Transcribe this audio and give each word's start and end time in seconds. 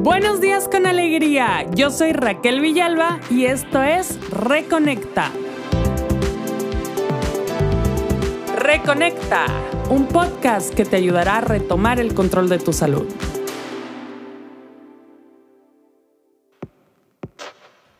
Buenos 0.00 0.40
días 0.40 0.68
con 0.68 0.86
alegría, 0.86 1.66
yo 1.74 1.90
soy 1.90 2.12
Raquel 2.12 2.60
Villalba 2.60 3.18
y 3.30 3.46
esto 3.46 3.82
es 3.82 4.16
Reconecta. 4.30 5.32
Reconecta, 8.56 9.46
un 9.90 10.06
podcast 10.06 10.72
que 10.72 10.84
te 10.84 10.94
ayudará 10.94 11.38
a 11.38 11.40
retomar 11.40 11.98
el 11.98 12.14
control 12.14 12.48
de 12.48 12.60
tu 12.60 12.72
salud. 12.72 13.08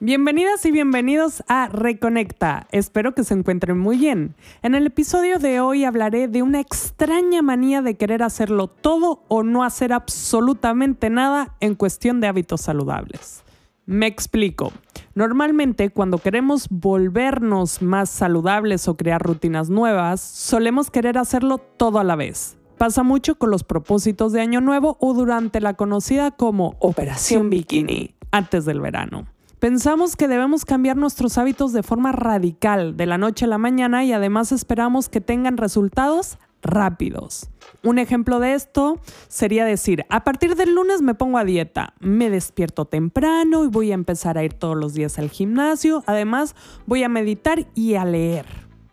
Bienvenidas 0.00 0.64
y 0.64 0.70
bienvenidos 0.70 1.42
a 1.48 1.66
Reconecta. 1.66 2.68
Espero 2.70 3.14
que 3.14 3.24
se 3.24 3.34
encuentren 3.34 3.76
muy 3.76 3.98
bien. 3.98 4.36
En 4.62 4.76
el 4.76 4.86
episodio 4.86 5.40
de 5.40 5.58
hoy 5.58 5.82
hablaré 5.82 6.28
de 6.28 6.40
una 6.42 6.60
extraña 6.60 7.42
manía 7.42 7.82
de 7.82 7.96
querer 7.96 8.22
hacerlo 8.22 8.68
todo 8.68 9.24
o 9.26 9.42
no 9.42 9.64
hacer 9.64 9.92
absolutamente 9.92 11.10
nada 11.10 11.56
en 11.58 11.74
cuestión 11.74 12.20
de 12.20 12.28
hábitos 12.28 12.60
saludables. 12.60 13.42
Me 13.86 14.06
explico. 14.06 14.70
Normalmente 15.16 15.90
cuando 15.90 16.18
queremos 16.18 16.68
volvernos 16.70 17.82
más 17.82 18.08
saludables 18.08 18.86
o 18.86 18.96
crear 18.96 19.20
rutinas 19.20 19.68
nuevas, 19.68 20.20
solemos 20.20 20.92
querer 20.92 21.18
hacerlo 21.18 21.58
todo 21.58 21.98
a 21.98 22.04
la 22.04 22.14
vez. 22.14 22.56
Pasa 22.76 23.02
mucho 23.02 23.34
con 23.34 23.50
los 23.50 23.64
propósitos 23.64 24.32
de 24.32 24.42
Año 24.42 24.60
Nuevo 24.60 24.96
o 25.00 25.12
durante 25.12 25.60
la 25.60 25.74
conocida 25.74 26.30
como 26.30 26.76
Operación 26.78 27.50
Bikini, 27.50 28.14
antes 28.30 28.64
del 28.64 28.80
verano. 28.80 29.26
Pensamos 29.60 30.14
que 30.14 30.28
debemos 30.28 30.64
cambiar 30.64 30.96
nuestros 30.96 31.36
hábitos 31.36 31.72
de 31.72 31.82
forma 31.82 32.12
radical, 32.12 32.96
de 32.96 33.06
la 33.06 33.18
noche 33.18 33.44
a 33.44 33.48
la 33.48 33.58
mañana, 33.58 34.04
y 34.04 34.12
además 34.12 34.52
esperamos 34.52 35.08
que 35.08 35.20
tengan 35.20 35.56
resultados 35.56 36.38
rápidos. 36.62 37.50
Un 37.82 37.98
ejemplo 37.98 38.38
de 38.38 38.54
esto 38.54 39.00
sería 39.26 39.64
decir, 39.64 40.04
a 40.10 40.22
partir 40.22 40.54
del 40.54 40.76
lunes 40.76 41.02
me 41.02 41.14
pongo 41.14 41.38
a 41.38 41.44
dieta, 41.44 41.94
me 41.98 42.30
despierto 42.30 42.84
temprano 42.84 43.64
y 43.64 43.68
voy 43.68 43.90
a 43.90 43.94
empezar 43.94 44.38
a 44.38 44.44
ir 44.44 44.54
todos 44.54 44.76
los 44.76 44.94
días 44.94 45.18
al 45.18 45.28
gimnasio, 45.28 46.04
además 46.06 46.54
voy 46.86 47.02
a 47.02 47.08
meditar 47.08 47.66
y 47.74 47.94
a 47.94 48.04
leer. 48.04 48.46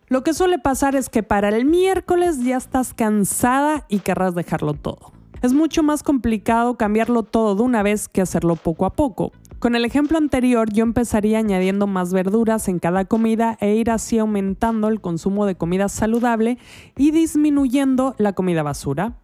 Lo 0.07 0.23
que 0.23 0.33
suele 0.33 0.57
pasar 0.57 0.95
es 0.95 1.09
que 1.09 1.21
para 1.21 1.49
el 1.49 1.65
miércoles 1.65 2.43
ya 2.43 2.57
estás 2.57 2.95
cansada 2.95 3.85
y 3.87 3.99
querrás 3.99 4.33
dejarlo 4.33 4.73
todo. 4.73 5.13
Es 5.43 5.53
mucho 5.53 5.83
más 5.83 6.01
complicado 6.01 6.75
cambiarlo 6.75 7.21
todo 7.21 7.55
de 7.55 7.61
una 7.61 7.83
vez 7.83 8.07
que 8.07 8.21
hacerlo 8.21 8.55
poco 8.55 8.85
a 8.85 8.93
poco. 8.93 9.31
Con 9.59 9.75
el 9.75 9.85
ejemplo 9.85 10.17
anterior, 10.17 10.71
yo 10.71 10.83
empezaría 10.83 11.39
añadiendo 11.39 11.87
más 11.87 12.13
verduras 12.13 12.67
en 12.67 12.79
cada 12.79 13.05
comida 13.05 13.57
e 13.61 13.75
ir 13.75 13.89
así 13.89 14.19
aumentando 14.19 14.89
el 14.89 15.01
consumo 15.01 15.45
de 15.45 15.55
comida 15.55 15.87
saludable 15.87 16.57
y 16.97 17.11
disminuyendo 17.11 18.15
la 18.17 18.33
comida 18.33 18.63
basura. 18.63 19.15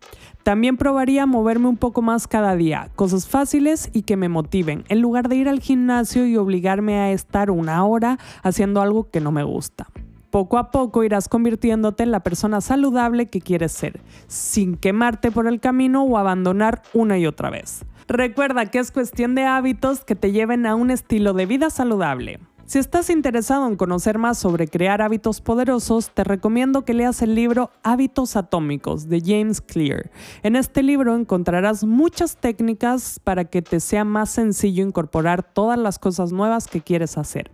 También 0.43 0.77
probaría 0.77 1.25
moverme 1.25 1.67
un 1.67 1.77
poco 1.77 2.01
más 2.01 2.27
cada 2.27 2.55
día, 2.55 2.89
cosas 2.95 3.27
fáciles 3.27 3.89
y 3.93 4.03
que 4.03 4.17
me 4.17 4.29
motiven, 4.29 4.85
en 4.87 5.01
lugar 5.01 5.27
de 5.27 5.35
ir 5.35 5.49
al 5.49 5.59
gimnasio 5.59 6.25
y 6.25 6.37
obligarme 6.37 6.97
a 6.97 7.11
estar 7.11 7.51
una 7.51 7.85
hora 7.85 8.17
haciendo 8.41 8.81
algo 8.81 9.09
que 9.11 9.19
no 9.21 9.31
me 9.31 9.43
gusta. 9.43 9.87
Poco 10.31 10.57
a 10.57 10.71
poco 10.71 11.03
irás 11.03 11.27
convirtiéndote 11.27 12.03
en 12.03 12.11
la 12.11 12.21
persona 12.21 12.61
saludable 12.61 13.29
que 13.29 13.41
quieres 13.41 13.73
ser, 13.73 13.99
sin 14.27 14.77
quemarte 14.77 15.29
por 15.29 15.45
el 15.45 15.59
camino 15.59 16.03
o 16.03 16.17
abandonar 16.17 16.81
una 16.93 17.17
y 17.19 17.27
otra 17.27 17.49
vez. 17.49 17.85
Recuerda 18.11 18.65
que 18.65 18.79
es 18.79 18.91
cuestión 18.91 19.35
de 19.35 19.45
hábitos 19.45 20.03
que 20.03 20.15
te 20.15 20.33
lleven 20.33 20.65
a 20.65 20.75
un 20.75 20.91
estilo 20.91 21.31
de 21.31 21.45
vida 21.45 21.69
saludable. 21.69 22.41
Si 22.65 22.77
estás 22.77 23.09
interesado 23.09 23.65
en 23.65 23.77
conocer 23.77 24.17
más 24.17 24.37
sobre 24.37 24.67
crear 24.67 25.01
hábitos 25.01 25.39
poderosos, 25.39 26.09
te 26.13 26.25
recomiendo 26.25 26.83
que 26.83 26.93
leas 26.93 27.21
el 27.21 27.35
libro 27.35 27.71
Hábitos 27.83 28.35
Atómicos 28.35 29.07
de 29.07 29.21
James 29.25 29.61
Clear. 29.61 30.11
En 30.43 30.57
este 30.57 30.83
libro 30.83 31.15
encontrarás 31.15 31.85
muchas 31.85 32.35
técnicas 32.35 33.21
para 33.23 33.45
que 33.45 33.61
te 33.61 33.79
sea 33.79 34.03
más 34.03 34.29
sencillo 34.29 34.85
incorporar 34.85 35.41
todas 35.41 35.79
las 35.79 35.97
cosas 35.97 36.33
nuevas 36.33 36.67
que 36.67 36.81
quieres 36.81 37.17
hacer. 37.17 37.49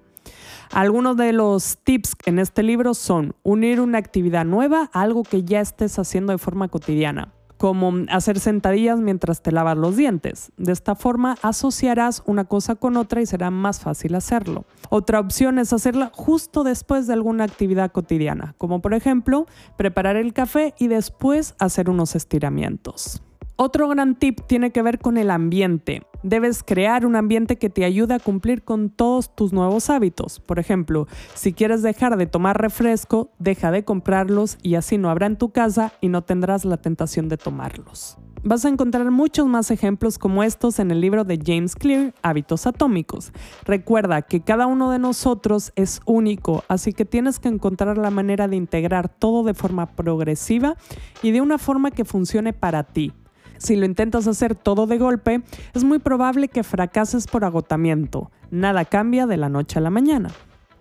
Algunos 0.72 1.18
de 1.18 1.34
los 1.34 1.78
tips 1.84 2.16
en 2.26 2.40
este 2.40 2.64
libro 2.64 2.96
son 2.96 3.36
unir 3.44 3.80
una 3.80 4.00
actividad 4.00 4.44
nueva 4.44 4.90
a 4.92 5.04
algo 5.04 5.22
que 5.22 5.44
ya 5.44 5.62
estés 5.62 6.00
haciendo 6.00 6.32
de 6.32 6.40
forma 6.40 6.68
cotidiana 6.68 7.37
como 7.58 7.94
hacer 8.10 8.40
sentadillas 8.40 9.00
mientras 9.00 9.42
te 9.42 9.52
lavas 9.52 9.78
los 9.78 9.98
dientes. 9.98 10.52
De 10.58 10.72
esta 10.72 10.96
forma 10.96 11.36
asociarás 11.42 12.24
una 12.26 12.46
cosa 12.46 12.76
con 12.76 12.98
otra 12.98 13.22
y 13.22 13.26
será 13.26 13.52
más 13.52 13.80
fácil 13.80 14.16
hacerlo. 14.16 14.66
Otra 14.90 15.20
opción 15.20 15.60
es 15.60 15.74
hacerla 15.74 16.12
justo 16.14 16.64
después 16.64 17.08
de 17.08 17.14
alguna 17.14 17.44
actividad 17.44 17.92
cotidiana, 17.92 18.56
como 18.58 18.82
por 18.82 18.94
ejemplo 18.94 19.48
preparar 19.78 20.16
el 20.16 20.34
café 20.34 20.74
y 20.78 20.88
después 20.88 21.56
hacer 21.60 21.90
unos 21.90 22.16
estiramientos. 22.16 23.22
Otro 23.60 23.88
gran 23.88 24.14
tip 24.14 24.42
tiene 24.46 24.70
que 24.70 24.84
ver 24.84 25.00
con 25.00 25.18
el 25.18 25.32
ambiente. 25.32 26.04
Debes 26.22 26.62
crear 26.62 27.08
un 27.08 27.16
ambiente 27.16 27.56
que 27.56 27.72
te 27.72 27.86
ayude 27.86 28.14
a 28.14 28.20
cumplir 28.20 28.64
con 28.64 28.92
todos 28.92 29.36
tus 29.36 29.52
nuevos 29.52 29.90
hábitos. 29.90 30.40
Por 30.40 30.60
ejemplo, 30.60 31.08
si 31.34 31.54
quieres 31.54 31.82
dejar 31.82 32.18
de 32.18 32.28
tomar 32.28 32.62
refresco, 32.62 33.32
deja 33.40 33.72
de 33.72 33.84
comprarlos 33.84 34.60
y 34.62 34.76
así 34.76 35.00
no 35.00 35.10
habrá 35.10 35.26
en 35.26 35.38
tu 35.38 35.50
casa 35.50 35.92
y 36.02 36.10
no 36.10 36.22
tendrás 36.22 36.66
la 36.66 36.78
tentación 36.78 37.30
de 37.30 37.38
tomarlos. 37.38 38.20
Vas 38.44 38.64
a 38.64 38.70
encontrar 38.70 39.10
muchos 39.10 39.48
más 39.48 39.72
ejemplos 39.72 40.20
como 40.20 40.44
estos 40.44 40.78
en 40.78 40.92
el 40.92 41.02
libro 41.02 41.24
de 41.24 41.40
James 41.44 41.76
Clear, 41.76 42.14
Hábitos 42.22 42.68
Atómicos. 42.68 43.32
Recuerda 43.66 44.22
que 44.22 44.42
cada 44.42 44.68
uno 44.68 44.92
de 44.92 45.00
nosotros 45.00 45.74
es 45.76 46.02
único, 46.06 46.64
así 46.68 46.94
que 46.94 47.06
tienes 47.06 47.40
que 47.40 47.50
encontrar 47.50 47.98
la 47.98 48.12
manera 48.12 48.48
de 48.48 48.56
integrar 48.56 49.10
todo 49.10 49.44
de 49.44 49.56
forma 49.56 49.88
progresiva 49.88 50.78
y 51.24 51.32
de 51.32 51.42
una 51.42 51.58
forma 51.58 51.90
que 51.90 52.06
funcione 52.06 52.54
para 52.54 52.84
ti. 52.84 53.14
Si 53.58 53.76
lo 53.76 53.86
intentas 53.86 54.28
hacer 54.28 54.56
todo 54.56 54.88
de 54.88 54.98
golpe, 54.98 55.42
es 55.74 55.84
muy 55.84 56.00
probable 56.00 56.48
que 56.48 56.64
fracases 56.64 57.28
por 57.28 57.46
agotamiento. 57.46 58.32
Nada 58.52 58.86
cambia 58.86 59.26
de 59.26 59.38
la 59.38 59.50
noche 59.50 59.80
a 59.80 59.82
la 59.82 59.90
mañana. 59.90 60.30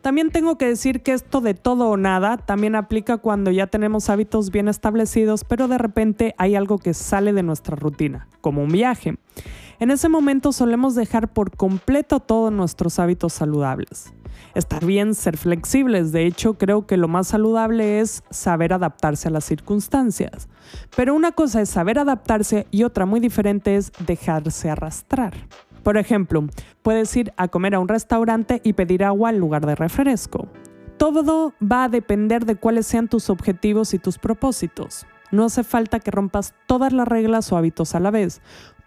También 0.06 0.30
tengo 0.30 0.56
que 0.56 0.68
decir 0.68 1.02
que 1.02 1.12
esto 1.12 1.40
de 1.40 1.54
todo 1.54 1.88
o 1.88 1.96
nada 1.96 2.36
también 2.36 2.76
aplica 2.76 3.16
cuando 3.16 3.50
ya 3.50 3.66
tenemos 3.66 4.08
hábitos 4.08 4.52
bien 4.52 4.68
establecidos, 4.68 5.42
pero 5.42 5.66
de 5.66 5.78
repente 5.78 6.34
hay 6.38 6.54
algo 6.54 6.78
que 6.78 6.94
sale 6.94 7.32
de 7.32 7.42
nuestra 7.42 7.74
rutina, 7.74 8.28
como 8.40 8.62
un 8.62 8.70
viaje. 8.70 9.16
En 9.80 9.90
ese 9.90 10.08
momento 10.08 10.52
solemos 10.52 10.94
dejar 10.94 11.32
por 11.32 11.56
completo 11.56 12.20
todos 12.20 12.52
nuestros 12.52 13.00
hábitos 13.00 13.32
saludables. 13.32 14.12
Está 14.54 14.78
bien 14.80 15.14
ser 15.14 15.36
flexibles, 15.36 16.12
de 16.12 16.26
hecho 16.26 16.54
creo 16.54 16.86
que 16.86 16.96
lo 16.96 17.08
más 17.08 17.28
saludable 17.28 18.00
es 18.00 18.22
saber 18.30 18.72
adaptarse 18.72 19.28
a 19.28 19.30
las 19.30 19.44
circunstancias. 19.44 20.48
Pero 20.96 21.14
una 21.14 21.32
cosa 21.32 21.60
es 21.60 21.68
saber 21.68 21.98
adaptarse 21.98 22.66
y 22.70 22.84
otra 22.84 23.06
muy 23.06 23.20
diferente 23.20 23.76
es 23.76 23.92
dejarse 24.06 24.70
arrastrar. 24.70 25.34
Por 25.82 25.98
ejemplo, 25.98 26.44
puedes 26.82 27.14
ir 27.16 27.32
a 27.36 27.48
comer 27.48 27.74
a 27.74 27.78
un 27.78 27.86
restaurante 27.86 28.60
y 28.64 28.72
pedir 28.72 29.04
agua 29.04 29.30
en 29.30 29.38
lugar 29.38 29.64
de 29.66 29.76
refresco. 29.76 30.48
Todo 30.96 31.52
va 31.62 31.84
a 31.84 31.88
depender 31.88 32.44
de 32.44 32.56
cuáles 32.56 32.86
sean 32.86 33.06
tus 33.06 33.30
objetivos 33.30 33.94
y 33.94 33.98
tus 33.98 34.18
propósitos. 34.18 35.06
No 35.30 35.44
hace 35.44 35.62
falta 35.62 36.00
que 36.00 36.10
rompas 36.10 36.54
todas 36.66 36.92
las 36.92 37.06
reglas 37.06 37.52
o 37.52 37.56
hábitos 37.56 37.94
a 37.94 38.00
la 38.00 38.10
vez. 38.10 38.40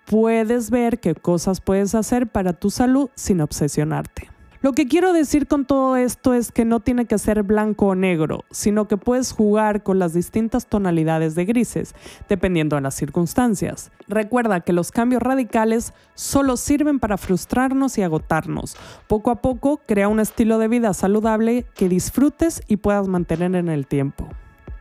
Puedes 0.05 0.71
ver 0.71 0.99
qué 0.99 1.13
cosas 1.15 1.61
puedes 1.61 1.93
hacer 1.95 2.27
para 2.27 2.53
tu 2.53 2.69
salud 2.69 3.09
sin 3.15 3.41
obsesionarte. 3.41 4.29
Lo 4.61 4.73
que 4.73 4.89
quiero 4.89 5.13
decir 5.13 5.47
con 5.47 5.63
todo 5.63 5.95
esto 5.95 6.33
es 6.33 6.51
que 6.51 6.65
no 6.65 6.81
tiene 6.81 7.05
que 7.05 7.17
ser 7.17 7.43
blanco 7.43 7.87
o 7.87 7.95
negro, 7.95 8.43
sino 8.51 8.89
que 8.89 8.97
puedes 8.97 9.31
jugar 9.31 9.83
con 9.83 9.99
las 9.99 10.13
distintas 10.13 10.65
tonalidades 10.65 11.33
de 11.33 11.45
grises, 11.45 11.95
dependiendo 12.27 12.75
de 12.75 12.81
las 12.81 12.93
circunstancias. 12.93 13.89
Recuerda 14.09 14.59
que 14.59 14.73
los 14.73 14.91
cambios 14.91 15.23
radicales 15.23 15.93
solo 16.13 16.57
sirven 16.57 16.99
para 16.99 17.17
frustrarnos 17.17 17.97
y 17.97 18.01
agotarnos. 18.01 18.75
Poco 19.07 19.31
a 19.31 19.35
poco, 19.35 19.79
crea 19.87 20.09
un 20.09 20.19
estilo 20.19 20.57
de 20.57 20.67
vida 20.67 20.93
saludable 20.93 21.65
que 21.73 21.87
disfrutes 21.87 22.61
y 22.67 22.77
puedas 22.77 23.07
mantener 23.07 23.55
en 23.55 23.69
el 23.69 23.87
tiempo. 23.87 24.27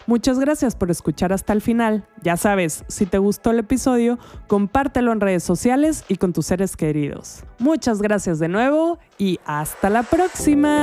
Muchas 0.07 0.39
gracias 0.39 0.77
por 0.77 0.91
escuchar 0.91 1.33
hasta 1.33 1.55
el 1.55 1.63
final. 1.63 2.07
Ya 2.23 2.37
sabes, 2.37 2.85
si 2.89 3.07
te 3.07 3.17
gustó 3.17 3.53
el 3.53 3.61
episodio, 3.61 4.19
compártelo 4.49 5.13
en 5.13 5.21
redes 5.21 5.45
sociales 5.45 6.05
y 6.09 6.17
con 6.17 6.35
tus 6.35 6.45
seres 6.45 6.77
queridos. 6.77 7.43
Muchas 7.59 8.03
gracias 8.03 8.39
de 8.39 8.49
nuevo 8.49 8.99
y 9.17 9.41
hasta 9.47 9.89
la 9.89 10.03
próxima. 10.03 10.77